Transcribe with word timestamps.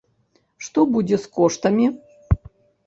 Што 0.69 0.79
будзе 0.95 1.21
з 1.27 1.31
коштамі? 1.39 1.85